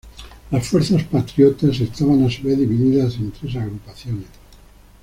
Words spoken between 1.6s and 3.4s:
estaban a su vez divididas en